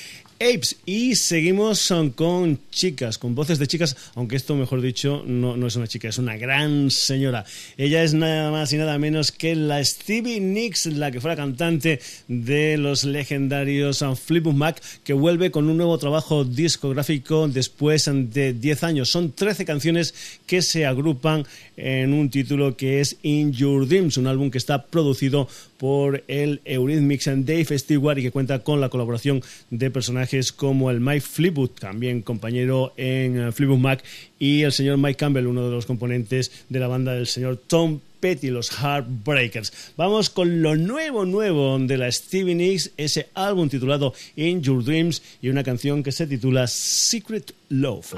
Apes. 0.41 0.77
Y 0.87 1.17
seguimos 1.17 1.93
con 2.15 2.61
chicas, 2.71 3.19
con 3.19 3.35
voces 3.35 3.59
de 3.59 3.67
chicas, 3.67 3.97
aunque 4.15 4.37
esto, 4.37 4.55
mejor 4.55 4.81
dicho, 4.81 5.23
no, 5.27 5.57
no, 5.57 5.67
es 5.67 5.77
una 5.77 5.89
chica, 5.89 6.09
es 6.09 6.19
una 6.19 6.37
gran 6.37 6.91
señora. 6.91 7.45
Ella 7.77 8.03
es 8.03 8.15
nada 8.15 8.51
más 8.51 8.73
y 8.73 8.77
nada 8.77 8.99
menos 8.99 9.33
que 9.33 9.57
la 9.57 9.85
Stevie 9.85 10.41
Nicks, 10.41 10.87
la 10.87 11.11
que 11.11 11.21
fuera 11.21 11.37
cantante 11.37 12.01
de 12.29 12.79
los 12.79 13.05
legendarios 13.05 14.05
Fleetwood 14.25 14.55
Mac, 14.55 14.83
que 15.05 15.13
vuelve 15.13 15.51
con 15.51 15.69
un 15.69 15.77
nuevo 15.77 15.99
trabajo 15.99 16.45
discográfico 16.45 17.49
después 17.49 18.09
de 18.13 18.53
10 18.53 18.85
años. 18.85 19.11
Son 19.11 19.33
13 19.33 19.65
canciones 19.65 20.15
que 20.47 20.63
se 20.63 20.87
agrupan 20.87 21.45
en 21.77 22.13
un 22.13 22.31
título 22.31 22.77
que 22.77 23.01
es 23.01 23.17
In 23.23 23.53
Your 23.53 23.87
Dreams, 23.89 24.17
un 24.17 24.27
álbum 24.27 24.51
que 24.51 24.59
está 24.59 24.87
producido 24.87 25.49
por 25.79 26.25
el 26.29 26.61
Eurythmics 26.65 27.29
and 27.29 27.47
Dave 27.47 27.79
Stewart 27.79 28.19
y 28.19 28.23
que 28.23 28.31
cuenta 28.31 28.59
con 28.61 28.81
la 28.81 28.89
colaboración 28.89 29.43
de 29.71 29.91
personajes 29.91 30.53
como 30.53 30.91
el 30.91 31.01
Mike 31.01 31.21
Fleetwood, 31.21 31.71
también 31.71 32.23
compañero 32.23 32.93
en 32.97 33.53
Fleetwood 33.53 33.79
Mac, 33.79 34.05
y 34.39 34.63
el 34.63 34.73
señor 34.73 34.99
Mike 34.99 35.17
Campbell, 35.17 35.47
uno 35.47 35.65
de 35.65 35.71
los 35.71 35.87
componentes 35.87 36.51
de 36.69 36.81
la 36.81 36.89
banda 36.89 37.15
del 37.15 37.27
señor 37.27 37.57
Tom 37.67 38.01
Petty, 38.21 38.51
los 38.51 38.71
Heartbreakers. 38.71 39.93
Vamos 39.97 40.31
con 40.31 40.63
lo 40.63 40.77
nuevo, 40.77 41.25
nuevo 41.25 41.79
de 41.79 41.97
la 41.97 42.11
Stevie 42.11 42.55
Nicks, 42.55 42.91
ese 42.97 43.29
álbum 43.35 43.69
titulado 43.69 44.13
In 44.37 44.63
Your 44.63 44.85
Dreams 44.85 45.23
y 45.41 45.49
una 45.49 45.63
canción 45.63 46.03
que 46.03 46.13
se 46.13 46.27
titula 46.27 46.67
Secret 46.67 47.55
Love. 47.69 48.15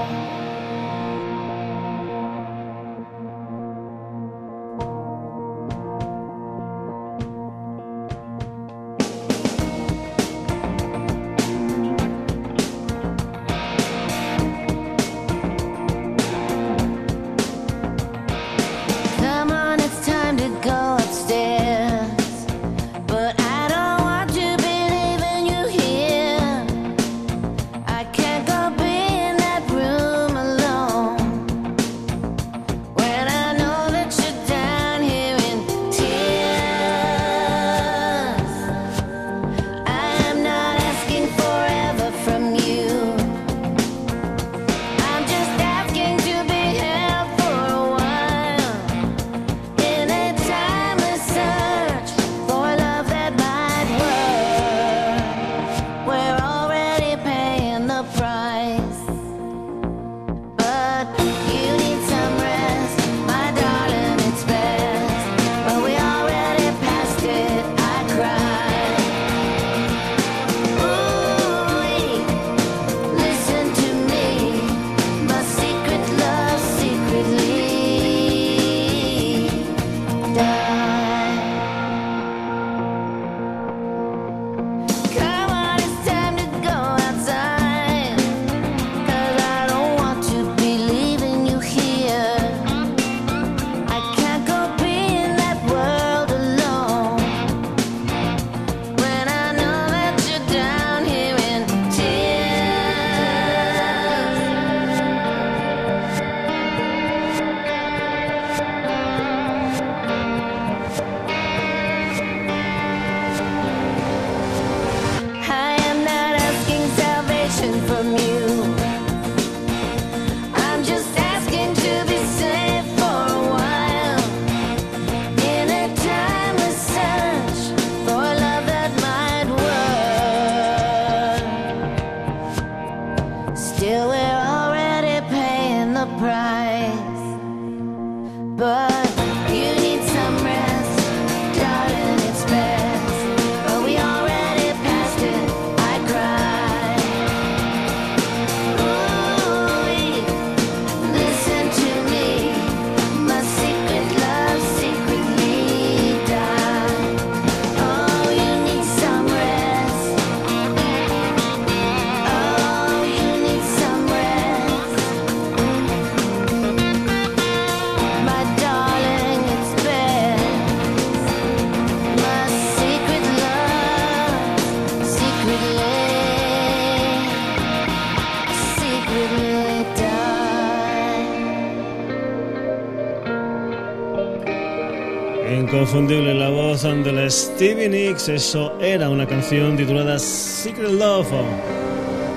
De 186.80 187.12
la 187.12 187.28
Stevie 187.28 187.90
Nicks, 187.90 188.30
eso 188.30 188.80
era 188.80 189.10
una 189.10 189.26
canción 189.26 189.76
titulada 189.76 190.18
Secret 190.18 190.90
Love. 190.90 191.26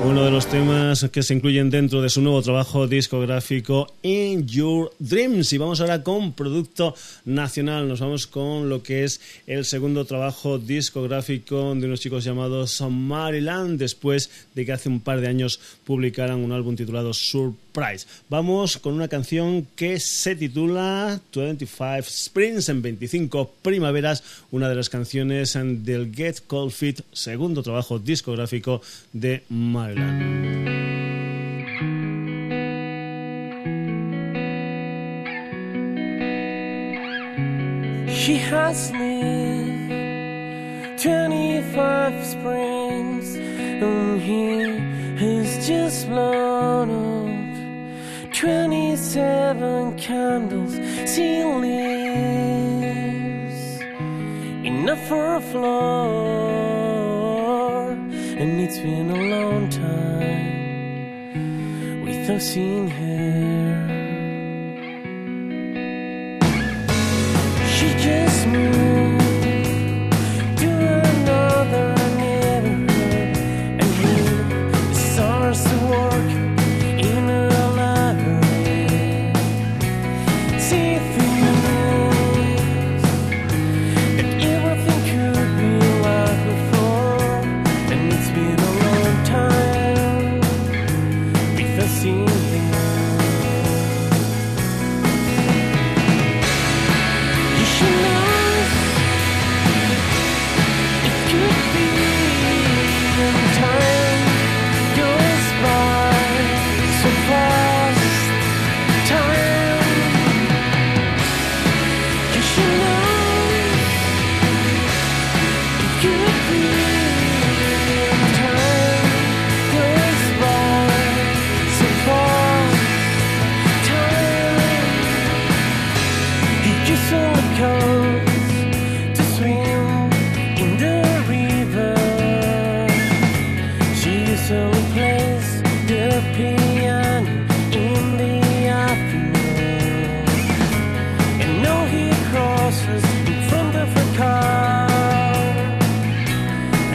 Uno 0.05 0.25
de 0.25 0.31
los 0.31 0.47
temas 0.47 1.07
que 1.13 1.23
se 1.23 1.33
incluyen 1.33 1.69
dentro 1.69 2.01
de 2.01 2.09
su 2.09 2.21
nuevo 2.21 2.41
trabajo 2.41 2.85
discográfico 2.85 3.87
Your 4.45 4.91
Dreams. 4.99 5.53
Y 5.53 5.57
vamos 5.57 5.81
ahora 5.81 6.03
con 6.03 6.33
producto 6.33 6.95
nacional. 7.25 7.87
Nos 7.87 7.99
vamos 7.99 8.27
con 8.27 8.69
lo 8.69 8.83
que 8.83 9.03
es 9.03 9.21
el 9.47 9.65
segundo 9.65 10.05
trabajo 10.05 10.59
discográfico 10.59 11.73
de 11.75 11.85
unos 11.85 11.99
chicos 11.99 12.23
llamados 12.23 12.81
Maryland, 12.81 13.79
después 13.79 14.29
de 14.55 14.65
que 14.65 14.73
hace 14.73 14.89
un 14.89 14.99
par 14.99 15.21
de 15.21 15.27
años 15.27 15.59
publicaran 15.85 16.39
un 16.39 16.51
álbum 16.51 16.75
titulado 16.75 17.13
Surprise. 17.13 18.07
Vamos 18.29 18.77
con 18.77 18.93
una 18.93 19.07
canción 19.07 19.67
que 19.75 19.99
se 19.99 20.35
titula 20.35 21.21
25 21.33 21.95
Springs 22.07 22.69
en 22.69 22.81
25 22.81 23.53
primaveras, 23.61 24.23
una 24.51 24.69
de 24.69 24.75
las 24.75 24.89
canciones 24.89 25.53
del 25.53 26.13
Get 26.13 26.41
Cold 26.47 26.71
Fit, 26.71 27.01
segundo 27.11 27.63
trabajo 27.63 27.99
discográfico 27.99 28.81
de 29.11 29.43
Maryland. 29.49 30.82
She 38.23 38.37
has 38.37 38.89
lived 38.93 39.91
25 41.03 42.25
springs, 42.25 43.35
and 43.35 44.21
he 44.21 44.79
has 45.17 45.67
just 45.67 46.07
blown 46.07 46.89
up 46.89 48.31
27 48.33 49.97
candles. 49.97 50.73
She 51.13 51.43
lives 51.43 53.01
enough 54.65 55.05
for 55.09 55.35
a 55.35 55.41
floor, 55.41 56.61
and 57.91 58.61
it's 58.61 58.79
been 58.79 59.11
a 59.11 59.21
long 59.35 59.67
time 59.67 60.45
without 62.05 62.41
seeing 62.41 62.87
her. 62.87 63.62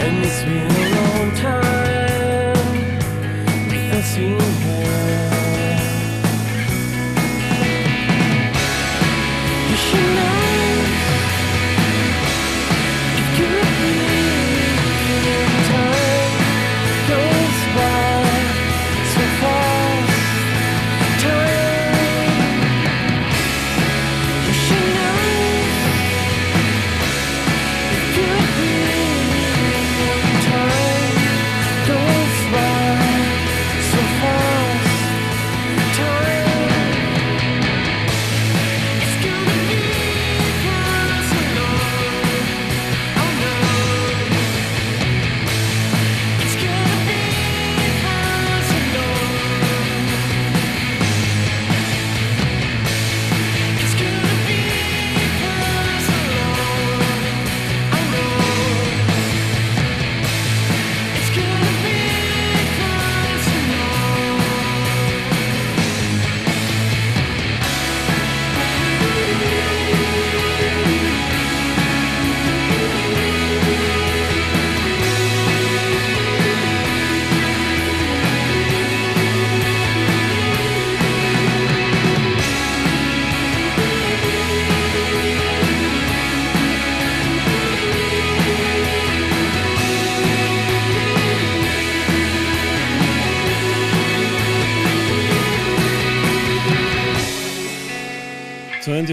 Wenn 0.09 0.23
es 0.23 0.68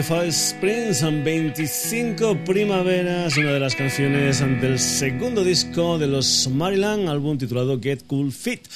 25 0.08 0.30
Springs, 0.30 1.02
25 1.02 2.38
Primaveras, 2.46 3.36
una 3.38 3.54
de 3.54 3.60
las 3.60 3.74
canciones 3.74 4.40
del 4.62 4.78
segundo 4.78 5.44
disco 5.44 5.98
de 5.98 6.06
los 6.06 6.48
Maryland, 6.48 7.10
álbum 7.10 7.40
titulado 7.40 7.80
Get 7.82 8.06
Cool 8.06 8.32
Fit. 8.32 8.68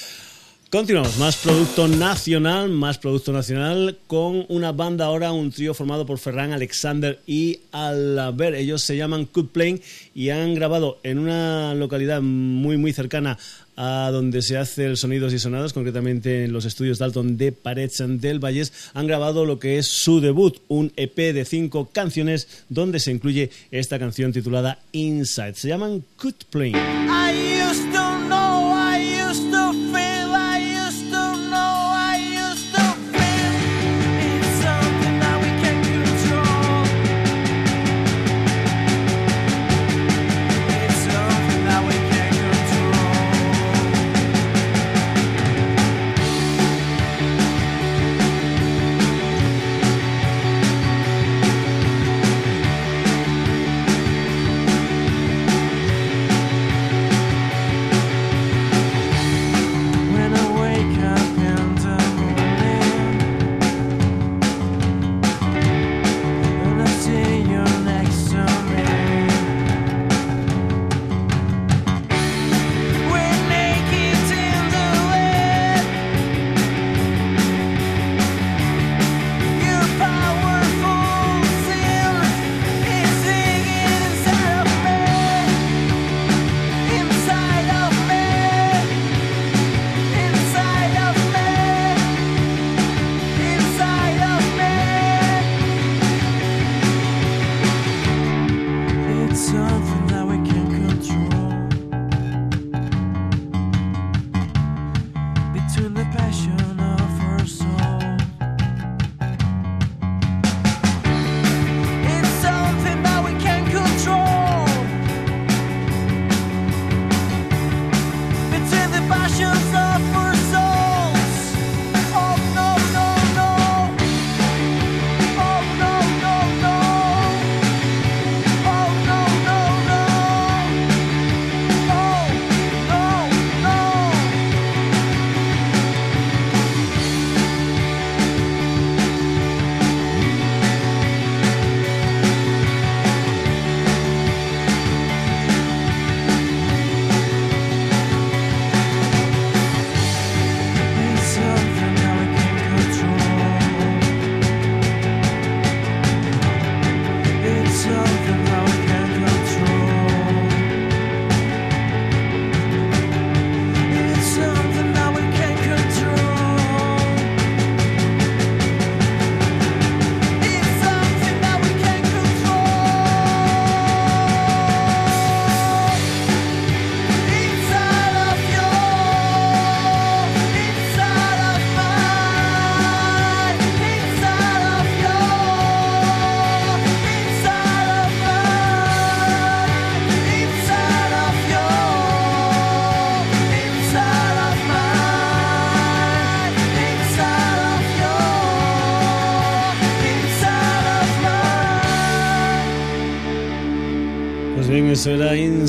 Continuamos, 0.70 1.18
más 1.18 1.36
producto 1.36 1.88
nacional, 1.88 2.68
más 2.68 2.96
producto 2.96 3.32
nacional 3.32 3.98
con 4.06 4.46
una 4.48 4.70
banda 4.70 5.06
ahora, 5.06 5.32
un 5.32 5.50
trío 5.50 5.74
formado 5.74 6.06
por 6.06 6.18
Ferran, 6.18 6.52
Alexander 6.52 7.18
y 7.26 7.58
Alaber. 7.72 8.54
Ellos 8.54 8.80
se 8.80 8.96
llaman 8.96 9.24
Cut 9.24 9.50
Plane 9.50 9.80
y 10.14 10.30
han 10.30 10.54
grabado 10.54 11.00
en 11.02 11.18
una 11.18 11.74
localidad 11.74 12.22
muy 12.22 12.76
muy 12.76 12.92
cercana 12.92 13.36
a 13.76 14.10
donde 14.12 14.42
se 14.42 14.58
hace 14.58 14.84
el 14.86 14.96
Sonidos 14.96 15.32
y 15.32 15.40
Sonados, 15.40 15.72
concretamente 15.72 16.44
en 16.44 16.52
los 16.52 16.64
estudios 16.64 17.00
Dalton 17.00 17.36
de 17.36 17.50
Parets 17.50 18.04
del 18.06 18.38
Valles, 18.38 18.72
han 18.94 19.08
grabado 19.08 19.44
lo 19.44 19.58
que 19.58 19.78
es 19.78 19.88
su 19.88 20.20
debut, 20.20 20.58
un 20.68 20.92
EP 20.94 21.16
de 21.16 21.44
cinco 21.44 21.88
canciones 21.92 22.64
donde 22.68 23.00
se 23.00 23.10
incluye 23.10 23.50
esta 23.72 23.98
canción 23.98 24.32
titulada 24.32 24.78
Inside. 24.92 25.54
Se 25.54 25.66
llaman 25.66 26.04
Cut 26.16 26.44
Plane. 26.44 26.78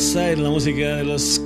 Inside, 0.01 0.37
la 0.37 0.49
música 0.49 0.95
de 0.95 1.03
los 1.03 1.39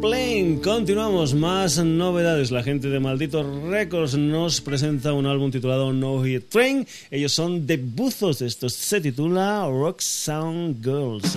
Plane. 0.00 0.58
Continuamos, 0.64 1.34
más 1.34 1.76
novedades. 1.76 2.50
La 2.50 2.62
gente 2.62 2.88
de 2.88 2.98
Malditos 2.98 3.44
Records 3.68 4.14
nos 4.14 4.62
presenta 4.62 5.12
un 5.12 5.26
álbum 5.26 5.50
titulado 5.50 5.92
No 5.92 6.24
Hit 6.24 6.48
Train. 6.48 6.86
Ellos 7.10 7.32
son 7.32 7.66
de 7.66 7.76
Buzos. 7.76 8.40
Esto 8.40 8.70
se 8.70 9.02
titula 9.02 9.68
Rock 9.68 10.00
Sound 10.00 10.82
Girls. 10.82 11.36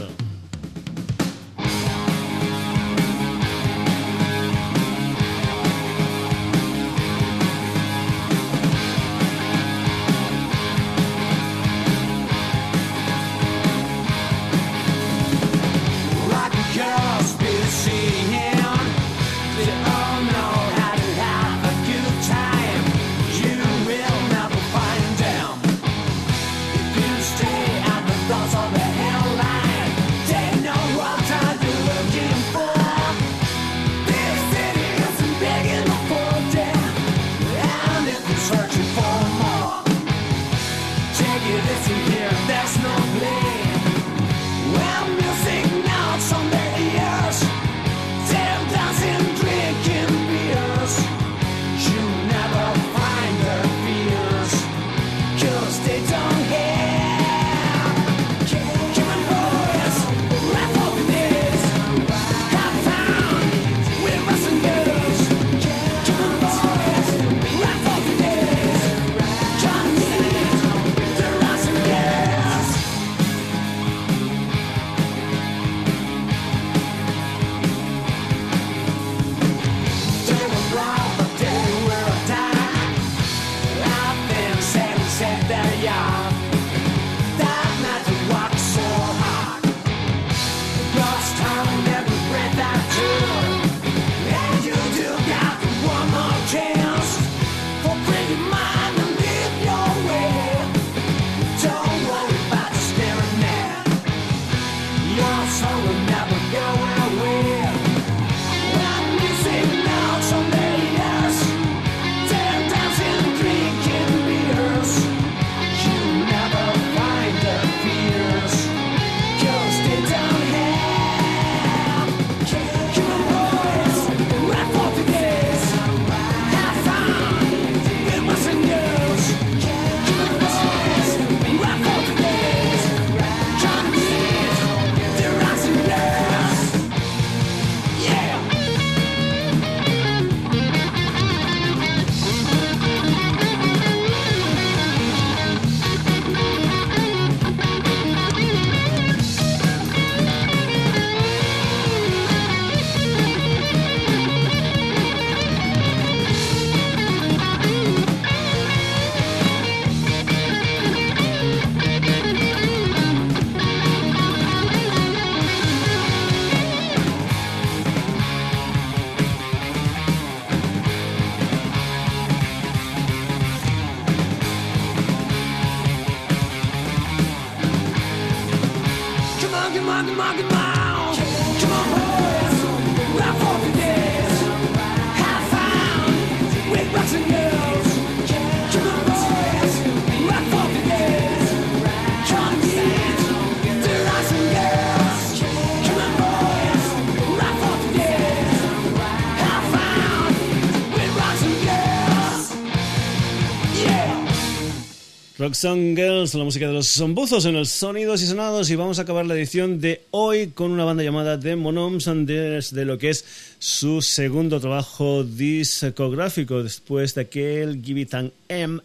Roxanne 205.55 205.95
Girls, 205.95 206.33
la 206.33 206.43
música 206.43 206.67
de 206.67 206.73
los 206.73 206.91
zombuzos 206.91 207.45
en 207.45 207.53
los 207.53 207.69
sonidos 207.69 208.21
y 208.21 208.27
sonados 208.27 208.69
y 208.69 208.75
vamos 208.75 208.99
a 208.99 209.03
acabar 209.03 209.25
la 209.25 209.35
edición 209.35 209.79
de 209.79 210.01
hoy 210.11 210.47
con 210.47 210.69
una 210.69 210.83
banda 210.83 211.01
llamada 211.01 211.39
The 211.39 211.55
Monoms 211.55 212.09
desde 212.25 212.83
lo 212.83 212.97
que 212.97 213.11
es 213.11 213.23
su 213.57 214.01
segundo 214.01 214.59
trabajo 214.59 215.23
discográfico 215.23 216.61
después 216.61 217.15
de 217.15 217.21
aquel 217.21 217.81
Give 217.81 218.01
It 218.01 218.13
an 218.15 218.33
M, 218.49 218.81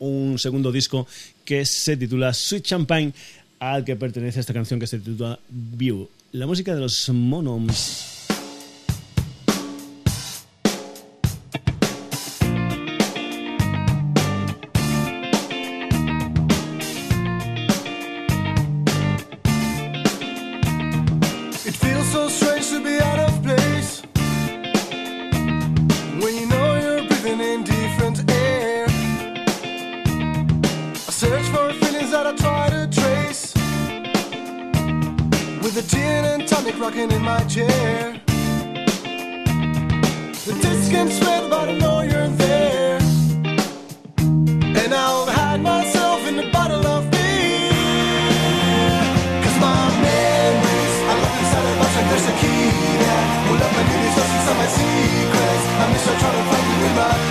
un 0.00 0.36
segundo 0.40 0.72
disco 0.72 1.06
que 1.44 1.64
se 1.64 1.96
titula 1.96 2.34
Sweet 2.34 2.64
Champagne 2.64 3.12
al 3.60 3.84
que 3.84 3.94
pertenece 3.94 4.40
esta 4.40 4.52
canción 4.52 4.80
que 4.80 4.88
se 4.88 4.98
titula 4.98 5.38
View. 5.48 6.08
La 6.32 6.48
música 6.48 6.74
de 6.74 6.80
los 6.80 7.08
Monoms. 7.08 8.19
Secrets. 54.80 55.64
I 55.82 55.84
miss 55.92 56.06
her 56.06 56.16
trying 56.18 56.36
to 56.38 56.44
find 56.50 56.66
you 56.70 56.86
in 56.88 56.94
my 56.96 57.29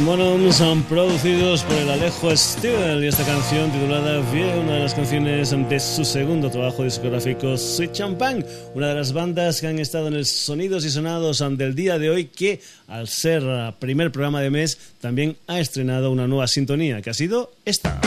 Monoms 0.00 0.56
son 0.56 0.82
producidos 0.84 1.62
por 1.64 1.76
el 1.76 1.90
Alejo 1.90 2.36
Stivel 2.36 3.02
y 3.02 3.08
esta 3.08 3.24
canción 3.24 3.70
titulada 3.70 4.20
Vie, 4.32 4.58
una 4.58 4.74
de 4.74 4.80
las 4.80 4.94
canciones 4.94 5.50
de 5.50 5.80
su 5.80 6.04
segundo 6.04 6.50
trabajo 6.50 6.84
discográfico 6.84 7.56
Sweet 7.56 7.92
Champagne, 7.92 8.44
una 8.74 8.88
de 8.88 8.94
las 8.94 9.12
bandas 9.12 9.60
que 9.60 9.66
han 9.66 9.78
estado 9.78 10.08
en 10.08 10.14
el 10.14 10.26
Sonidos 10.26 10.84
y 10.84 10.90
Sonados 10.90 11.42
del 11.56 11.74
día 11.74 11.98
de 11.98 12.10
hoy 12.10 12.26
que 12.26 12.60
al 12.86 13.08
ser 13.08 13.42
primer 13.78 14.12
programa 14.12 14.40
de 14.40 14.50
mes 14.50 14.78
también 15.00 15.36
ha 15.46 15.58
estrenado 15.58 16.10
una 16.10 16.26
nueva 16.26 16.46
sintonía 16.46 17.02
que 17.02 17.10
ha 17.10 17.14
sido 17.14 17.52
esta. 17.64 18.00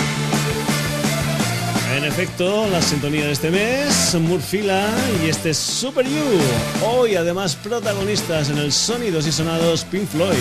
En 1.97 2.05
efecto, 2.05 2.67
la 2.69 2.81
sintonía 2.81 3.25
de 3.25 3.33
este 3.33 3.51
mes, 3.51 4.15
Murfila 4.19 4.89
y 5.23 5.29
este 5.29 5.53
Super 5.53 6.05
You. 6.05 6.85
Hoy 6.85 7.15
además 7.15 7.55
protagonistas 7.55 8.49
en 8.49 8.59
el 8.59 8.71
Sonidos 8.71 9.27
y 9.27 9.31
Sonados 9.31 9.83
Pink 9.85 10.07
Floyd, 10.07 10.37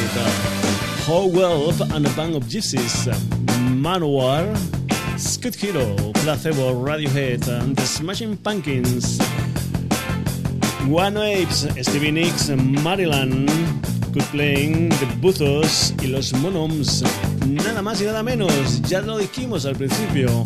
Howell 1.06 1.70
and 1.94 2.06
a 2.06 2.10
Band 2.10 2.36
of 2.36 2.44
Gypsies, 2.44 3.12
Manowar, 3.80 4.56
Scud 5.18 5.54
Hero, 5.54 5.96
Placebo, 6.22 6.74
Radiohead, 6.74 7.46
and 7.48 7.76
The 7.76 7.86
Smashing 7.86 8.36
Pumpkins, 8.38 9.18
One 10.86 11.16
Apes, 11.16 11.66
Stevie 11.82 12.10
Nicks, 12.10 12.48
Maryland, 12.50 13.48
Good 14.12 14.24
Playing, 14.30 14.88
The 14.90 15.06
Buzos 15.20 15.94
y 16.02 16.08
los 16.08 16.32
Monoms. 16.34 17.02
Nada 17.46 17.82
más 17.82 18.00
y 18.00 18.04
nada 18.04 18.22
menos, 18.22 18.82
ya 18.82 19.00
lo 19.00 19.18
dijimos 19.18 19.66
al 19.66 19.76
principio. 19.76 20.44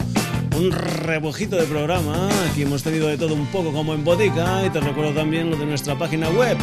Un 0.57 0.71
rebujito 0.71 1.57
de 1.57 1.65
programa, 1.65 2.29
aquí 2.51 2.63
hemos 2.63 2.83
tenido 2.83 3.09
de 3.09 3.19
todo 3.19 3.35
un 3.35 3.47
poco 3.47 3.73
como 3.73 3.93
en 3.93 4.05
botica 4.05 4.65
y 4.65 4.71
te 4.71 4.81
recuerdo 4.81 5.13
también 5.13 5.51
lo 5.51 5.57
de 5.57 5.67
nuestra 5.67 5.99
página 5.99 6.31
web. 6.31 6.59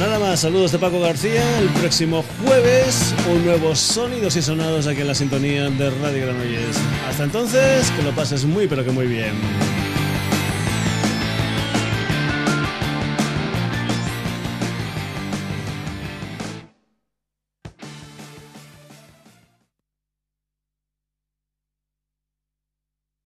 Nada 0.00 0.18
más, 0.18 0.40
saludos 0.40 0.72
de 0.72 0.78
Paco 0.78 0.98
García. 0.98 1.42
El 1.58 1.68
próximo 1.68 2.24
jueves, 2.42 3.14
un 3.30 3.44
nuevo 3.44 3.76
Sonidos 3.76 4.34
y 4.34 4.40
Sonados 4.40 4.86
aquí 4.86 5.02
en 5.02 5.08
la 5.08 5.14
sintonía 5.14 5.68
de 5.68 5.90
Radio 5.90 6.24
Granollers. 6.24 6.78
Hasta 7.06 7.24
entonces, 7.24 7.90
que 7.90 8.02
lo 8.02 8.10
pases 8.12 8.46
muy, 8.46 8.66
pero 8.66 8.82
que 8.82 8.92
muy 8.92 9.06
bien. 9.06 9.34